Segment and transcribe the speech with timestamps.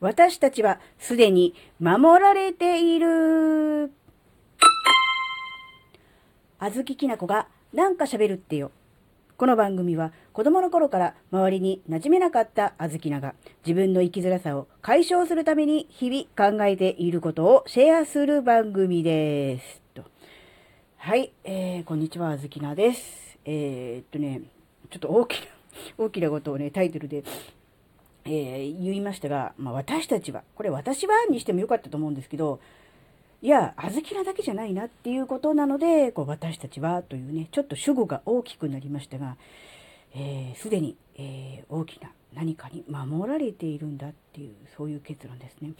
[0.00, 3.92] 私たちはすでに守られている。
[6.58, 8.72] あずききなこがなんか喋るってよ。
[9.36, 13.34] この番組は子供の頃から周りに馴染めなかったあずきなが
[13.66, 19.82] 自分の生きづらさを解消するために日々考えていることをシェアする番組です。
[19.92, 20.04] と
[20.96, 23.38] はい、えー、こんにちは、あずきなです。
[23.44, 24.40] えー、っとね、
[24.88, 25.46] ちょっと大きな、
[25.98, 27.22] 大きなことをね、タイトルで
[28.32, 32.60] えー、言いましたが、まあ、私たちは、これ私はにしてもよかったと思うんですけど、
[33.42, 39.36] いや、小豆なだけじゃないなっていうことなので、こう私たちはというね、ちょっと主語が大きくなりましたが、
[40.12, 45.72] す、えー、で、に、えー、大きな何かに守られているんだっていう、そういう結論ですね。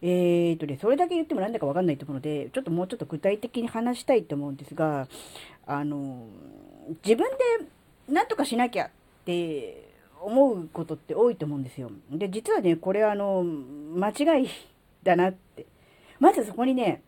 [0.00, 5.08] えー、とね、それだけ言ってもなんだかわかんないと思うので、ちょっともうちょっと具体的に話したいと思うんですが、
[5.66, 6.26] あの、
[7.04, 7.66] 自分で
[8.08, 8.90] 何とかしなきゃっ
[9.24, 9.87] て
[10.22, 11.90] 思うことって多いと思うんですよ。
[12.10, 14.48] で、実はね、これはあの、間違い
[15.02, 15.66] だなって。
[16.18, 17.02] まずそこにね、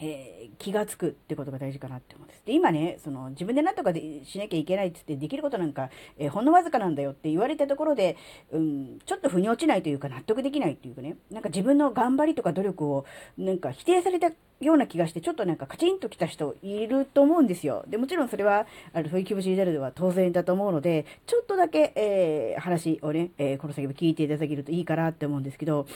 [0.00, 2.42] えー、気がつくってことが大事かなって思うんです。
[2.46, 8.16] で、今ね、その自分で何とかでしなきゃいけないっつってできることなんか、えー、ほんのわずかなんだよって言われたところで、
[8.50, 13.04] うん、ちょっと腑に落ちないというか納得できないっていうかね、なんか自分の頑張りとか努力を
[13.36, 17.84] なんか否定されたような気がして、ちょっとなんかカチンときた人いると思うんですよ。
[17.88, 25.86] で、もちろんそれは、あの、そういう気持ちになるのは当然だと思うので、ちょっとだけ、えー、話をね、えこの先も聞いていただけるといいかなって思うんですけど、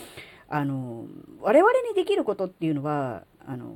[0.55, 1.07] あの、
[1.41, 3.75] 我々にできることっていうのは、あの、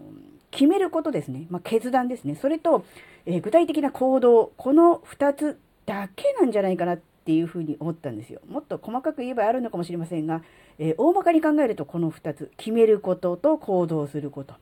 [0.53, 1.48] 決めることですね。
[1.51, 2.37] まあ、決断ですね。
[2.37, 2.84] それと、
[3.27, 8.41] えー、具体的な行動、この2つだけなんじゃないかなっていうふうに思ったんですよ。
[8.49, 10.43] もっと細かく言えばあるのかもしれませんが、
[10.79, 14.55] えー、大まかに考えるとこの2つ、決めることと行動すること。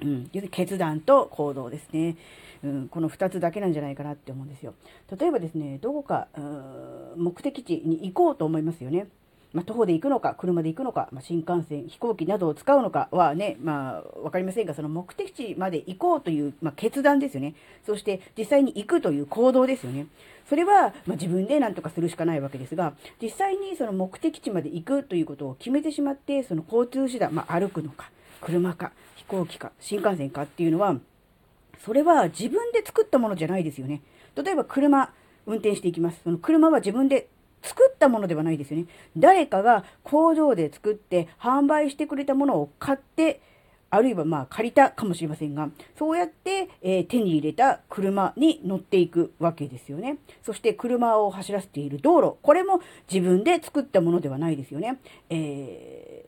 [0.00, 2.16] うん、要するに決断と行動ですね。
[2.64, 4.72] うん、この2つだけなんじゃないかなって思うんですよ。
[5.18, 6.28] 例えばですね、どこか
[7.14, 9.08] 目的地に行こうと思いますよね。
[9.52, 17.54] まあ、徒歩で行くのか、車で行くのか、まあ、新幹線、飛行機などを使うのかはね、まあ、わかりませんが、その目的地まで行こうという、まあ、決断ですよね。
[17.84, 20.06] そして、実際に行くという行動ですよね。
[20.48, 30.96] それは、ま、自分で何とかするしかないわけですが、実際にその目的地まで行くということを決めてしまって、その交通手段、ま、歩くのか、車か、飛行機か、新幹線かっていうのは、
[31.84, 34.02] それは自分で作ったものじゃないですよね。
[34.36, 35.12] 例えば車、
[35.46, 36.20] 運転していきます。
[36.24, 37.28] その車は自分で
[37.62, 38.86] 作ったものではないですよね。
[39.16, 43.40] 誰かが工場で作って販売してくれたものを買って、
[43.90, 45.68] あるいはまあ借りたかもしれませんが、
[45.98, 50.18] そうやって、えー、手に入れた車に乗っていくわけですよね。
[50.44, 52.80] そして車を走らせている道路、これも
[53.10, 54.98] 自分で作ったものではないですよね。
[55.30, 56.24] え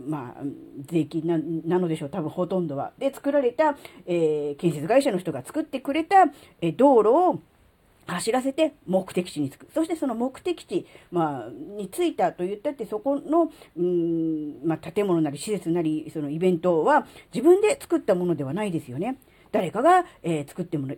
[0.00, 0.42] ー、まあ、
[0.86, 2.92] 税金ななのでしょう、多分ほとんどは。
[2.98, 6.26] で、作られた、えー、建設会社の人が作ってくれた、
[6.60, 7.40] え道路を
[8.08, 9.68] 走らせて目的地に着く。
[9.72, 19.18] そしてその目的地、まあ、に着いたと言ったって、そこの、うん、まあ、建物なり施設なり、そのイベントは自分で作ったものではないですよね。
[19.52, 20.88] 誰かが、えー、作っても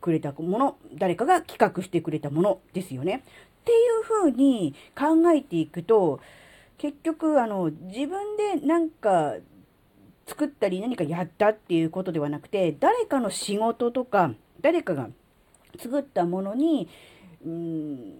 [0.00, 3.22] くれたもの、誰かが企画してくれたものですよね。
[3.60, 6.20] っていうふうに考えていくと、
[6.78, 9.34] 結局、あの、自分でなんか
[10.26, 15.10] 作ったり何かやったっていうことではなくて、誰かの仕事とか、誰かが
[15.78, 16.88] 作ったものに、
[17.44, 18.12] うん、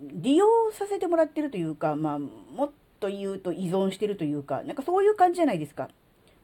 [0.00, 5.88] 利用させてもらってるというか、まあ、もっと言うと依存してるというか、なんかそういう感じじゃないですか。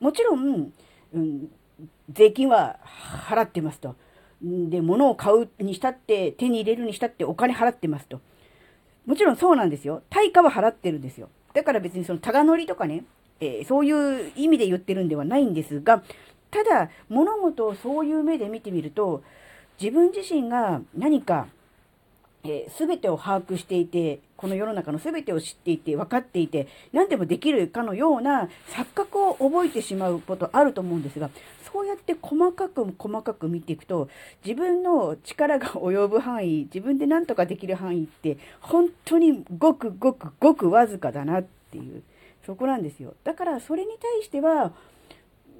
[0.01, 0.73] もちろん、
[1.15, 1.49] うん、
[2.11, 3.97] 税金は払ってますと。
[4.43, 8.21] で、物を買うにしたって、手に入れるにしたってお金払ってますと。
[9.07, 10.03] もちろんそうなんですよ。
[10.11, 11.29] 対価は払ってるんですよ。
[11.55, 13.05] だから別にそのタガ乗りとかね、
[13.41, 16.03] えー、そういう意味で言ってるんではないんですが、
[16.51, 19.23] ただ、物事をそういう目で見てみると、
[19.81, 21.47] 自分自身が何か、
[22.45, 31.31] えー、全てを把握していて、この世の中の全てを知っていて、分かっていて、何でもできるかのような錯覚を覚えてしまうことあると思うんですが、
[31.73, 34.09] そうやって細かく細かく見ていくと、
[34.45, 42.03] 自分の力が及ぶ範囲、自分で何とかできる範囲って、本当にごくごくごくわずかだなっていう、
[42.45, 43.15] そこなんですよ。
[43.25, 44.73] だからそれに対しては、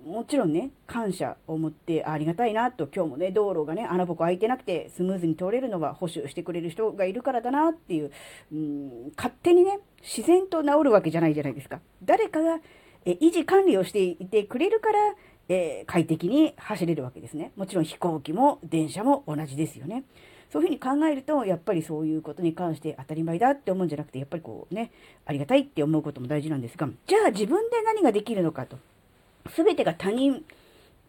[0.05, 8.11] もちろんね、感謝を持ってありがたいなと、今日もね、道路がね、穴ぼこ開いてなくてスムーズに通れるのは保守してくれる人がいるからだなっていう、
[8.53, 11.81] うん、勝手にね、自然と治るわけじゃないじゃないですか。
[12.05, 12.61] 誰かが
[13.05, 14.99] え維持管理をしていてくれるから、
[15.49, 17.53] えー、快適に走れるわけですね。
[17.57, 20.05] もちろん飛行機も電車も同じですよね。
[20.53, 24.93] そういうふうに考えると、やっぱりそういうことに関して当たり前だって思うんじゃなくて、やっぱりこうね、
[25.25, 28.77] ありがたいって思うことも大事なんですが、じゃあ自分で何ができるのかと。
[29.57, 30.45] 全てが他人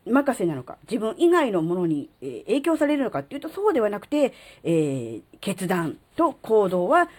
[0.06, 7.10] 任せなのか、自分以外のものに、え影響されるのかっていうとそうではなくて、えー、決断と行動は、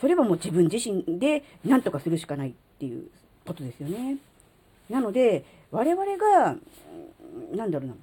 [0.00, 3.08] それはもう自分自身で何とかするしかないっていう
[3.44, 4.18] ことですよね。
[4.88, 6.56] なので、我々が、
[7.54, 7.94] なんだろうな、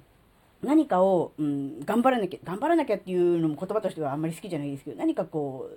[0.62, 5.70] 何かを、うん、頑張らなきゃ、頑張らなきゃっていうのも言葉としてはあんまり好きじゃないですけど、何かこ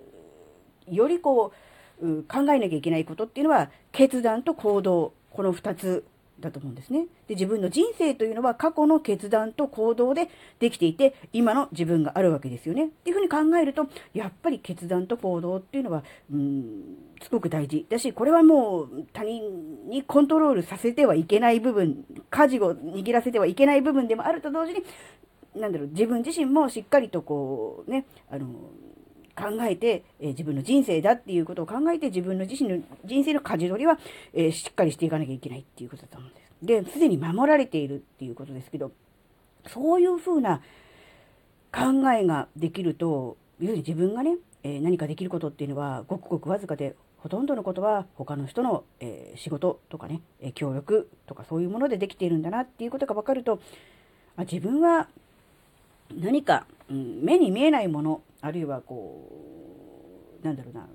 [0.90, 1.54] う、よりこ
[2.01, 6.04] う、うん、考えなきゃいけないことっていうのは、決断と行動、この2つ
[6.39, 7.07] だと思うんですね。
[7.27, 12.86] で、自分の人生というのは過去の決断と行動でできていて、今の自分があるわけですよね。
[12.86, 24.83] っていうふうに考えると、やっぱり決断と行動っていうのは、うん、すごく大事だし、これはもう他人にコントロールさせてはいけない部分、舵を握らせてはいけない部分でもあると同時に、
[25.56, 28.47] なんだろう、自分自身もしっかりとこう、ね、あの、
[29.39, 33.97] 考えて、え、自分の人生だっていうことを考えて自分の自身の人生の舵取りは、
[34.33, 36.50] え、しっかりしていかなきゃいけないっていうことだと思うんです。
[36.62, 38.91] で、すでに守られているっていうことですけど、
[39.68, 40.62] そういうふうな
[41.71, 53.59] 考えができると、要するに自分がね、え、何かできることっていうのはごくごくわずかで、ほとんどのことは他の人の、え仕事とかね、え協力とかそういうものでできているんだなっていうことが分かると、
[54.38, 55.09] あ自分は
[56.18, 60.88] 何か、うん、目に見えないものあるいはこうなんだろうな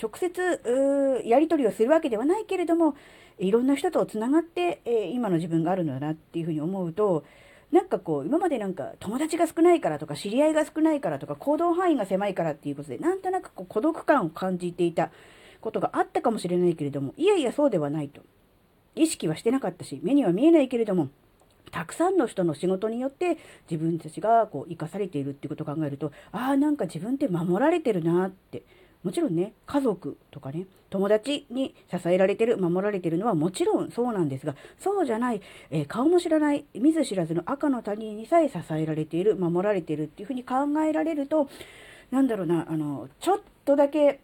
[0.00, 2.94] 直接やり取りをするわけではないけれども
[3.38, 7.24] いろんな人とつながって、え今の自分があるのだなっていうふうに思うと
[7.72, 15.10] なんかこう今までなんか友達が少ないからとか知り合いが少ないからとか行動範囲が狭いからっていうことでなんとなくこう孤独感を感じていた
[15.60, 18.22] ことがあったかもしれないけれどもいやいやそうではないと。
[18.96, 21.10] 意識はしてなかったし目には見えないけれども
[21.70, 23.38] たくさんの人の仕事によって
[23.70, 28.62] 自分たちがこう生かされているっていうことを考えるとああなんか自分って守られてるなって。
[29.02, 35.40] もちろんね家族とかね友達に支えられてる守られてるのはもちろんそうなんですがそうじゃない、
[35.70, 40.56] えー、顔も知らない見ず知らずの赤の他人にさえ支えられている守られているっていうふうに考
[40.86, 41.48] えられると
[42.10, 44.20] なんだろうなあのちょっとだけ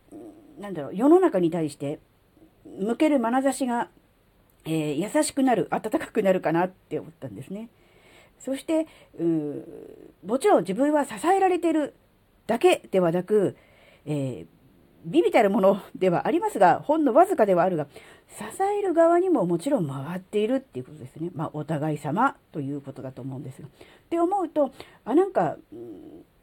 [0.59, 1.99] なんだろう世の中に対して
[2.79, 3.89] 向ける眼差しが
[4.67, 7.69] えー、優しくなる、温かくなるかなって思ったんですね。
[8.39, 8.87] そして、
[9.19, 9.25] う
[10.27, 11.95] もちろん自分は支えられてる
[12.47, 13.57] だけではなく、
[14.05, 14.47] えー、
[15.05, 17.87] ビビたるものではありますが、ほんのわずかではあるが、
[18.29, 21.31] 支える側にももちろん回っているっていうことですね。
[21.35, 23.69] まあ、お互い様ということだと思うんですが。
[23.69, 23.71] っ
[24.11, 24.73] て思うと、
[25.05, 25.57] あ、なんか、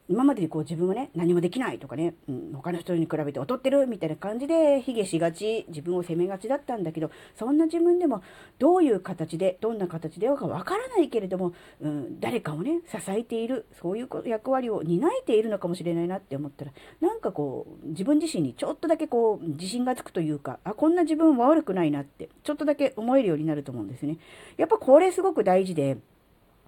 [0.09, 8.21] 今までにこう自分はね、何もできないとかね、うん、他の人に比べて劣ってるみたいな感じで卑下しがち、自分を責めがちだったんだけど、そんな自分でも
[8.59, 24.17] どういう形で、どんな形ではかわからないけれども、うん、誰かをね、支えている、そういう役割を担えているのかもしれないなって思ったら、なんかこう、自分自身にちょっとだけこう、自信がつくというか、あ、こんな自分は悪くないなって、ちょっとだけ思えるようになると思うんですね。
[24.57, 25.97] やっぱこれすごく大事で、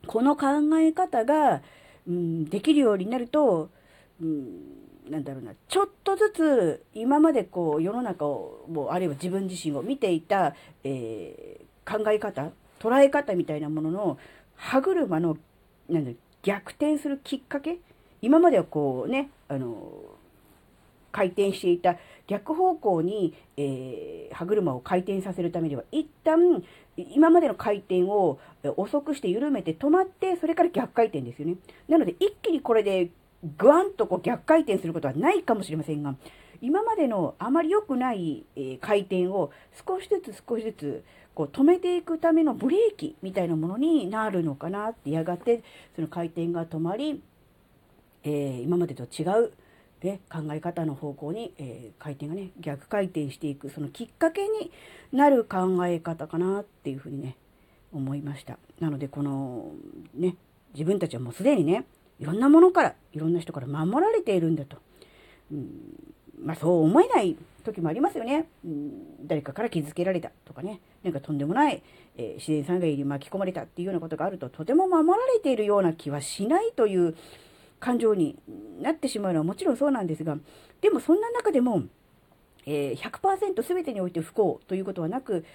[0.08, 0.46] この考
[0.80, 1.62] え方が、
[2.08, 3.70] うん、できるようになると、
[4.22, 4.76] うん、
[5.10, 14.18] なんだろうな、ちょっとずつ今までこう世の中を、もうあるいは自分自身を見ていた、えー、考え方、捉え方みたいなものの
[14.56, 15.38] 歯車の
[15.90, 16.12] なんだ
[16.44, 17.80] 逆転するきっかけ
[18.22, 20.16] 今まではこうね、あの、
[21.12, 21.98] 回転していた
[22.28, 26.64] 逆方向に、えー、歯車を回転させるためには、一旦
[26.98, 28.40] 今までの回転を
[28.78, 31.56] 遅くして緩めて止まって、それから逆回転ですよね。
[31.88, 33.10] なので、一気にこれで
[33.58, 36.16] ぐわんとこう逆回転することはないかもしれませんが、
[36.62, 39.52] 今までのあまり良くない、え回転を
[39.88, 41.04] 少しずつ少しずつ
[41.36, 45.64] こう止めていくためのブレーキみたいなものになるのかなってやがて
[45.96, 47.22] その回転が止まり、
[48.24, 49.52] えー、今までと違う
[50.04, 54.72] ね、考え方の方向に、えー、回転がね逆回転していくそのきっかけに
[55.12, 57.38] なる考え方かなっていうふうにね
[57.92, 58.60] 思いました。
[58.80, 59.72] なのでこの
[60.14, 60.36] ね
[60.74, 61.86] 自分たちはもうすでにね
[62.20, 64.78] いろんなものからいろんな人から守られているんだと、
[65.52, 65.70] うん、
[66.44, 70.82] まあそう思えない時もありますよね、うん、誰かから傷つけられたとかね。
[71.04, 71.84] なんかとんでもない、
[72.18, 77.16] えー、自然災害に巻き込まれたっていうようなことがあるととても守られているような気はしないという
[77.86, 78.36] 感情に
[78.82, 80.36] なってしまうのはもちろんそうなんですが、
[80.82, 81.84] でもそんな中でも、
[82.66, 85.46] えー、100%全てにおいて不幸ということはなく、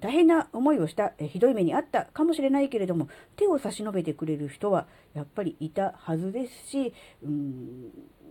[0.00, 6.92] 大変な思いをした、えひどい目にあったかもしれないけれども、手を差し伸べてくれる人はやっぱりいたはずですし、
[7.22, 7.90] うん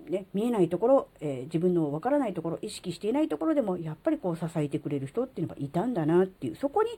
[0.09, 6.89] ね、見えないところ、えー、自分のわからないところ、意識していないところでも、やっぱりこう支えてくれる人っていうのがいたんだなっていう、そこに、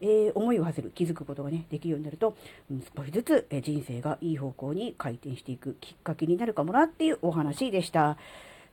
[0.00, 2.36] えー、思いを馳せる、気づくことがね、できるようになると、
[2.70, 8.16] うん、少しずつ、え、人生がいい方向に回転していくきっかけになるかもなっていうお話でした。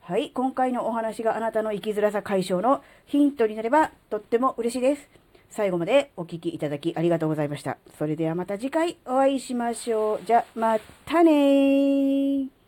[0.01, 5.23] はい、今回のお話があなたの生きづらさ解消のヒントになればとっても嬉しいです。
[5.49, 7.77] 最後までお聴きいただきありがとうございました。
[7.97, 10.25] それではまた次回お会いしましょう。
[10.25, 12.62] じゃ、またね